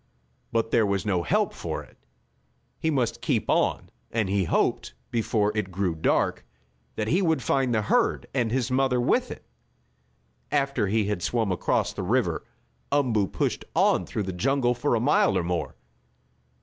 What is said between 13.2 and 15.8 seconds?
pushed on through the jungle for a mile or more.